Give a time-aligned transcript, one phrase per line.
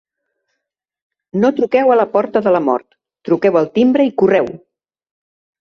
[1.43, 4.53] No truqueu a la porta de la mort, truqueu al timbre i correu.